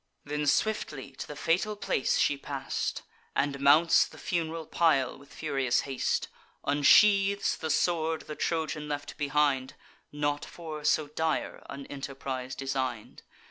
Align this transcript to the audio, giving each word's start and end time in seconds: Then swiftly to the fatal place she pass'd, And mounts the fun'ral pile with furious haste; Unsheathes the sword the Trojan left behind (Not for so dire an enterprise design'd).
Then 0.25 0.47
swiftly 0.47 1.11
to 1.11 1.27
the 1.27 1.35
fatal 1.35 1.75
place 1.75 2.17
she 2.17 2.35
pass'd, 2.35 3.03
And 3.35 3.59
mounts 3.59 4.07
the 4.07 4.17
fun'ral 4.17 4.65
pile 4.65 5.15
with 5.15 5.31
furious 5.31 5.81
haste; 5.81 6.27
Unsheathes 6.65 7.55
the 7.55 7.69
sword 7.69 8.23
the 8.23 8.33
Trojan 8.35 8.87
left 8.87 9.15
behind 9.15 9.75
(Not 10.11 10.43
for 10.43 10.83
so 10.83 11.09
dire 11.09 11.63
an 11.69 11.85
enterprise 11.85 12.55
design'd). 12.55 13.21